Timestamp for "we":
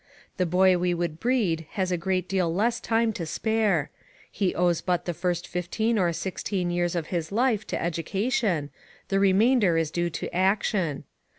0.79-0.95